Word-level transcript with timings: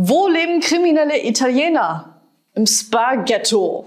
Wo 0.00 0.28
leben 0.28 0.60
kriminelle 0.60 1.26
Italiener? 1.26 2.20
Im 2.54 2.66
Spa-Ghetto. 2.66 3.84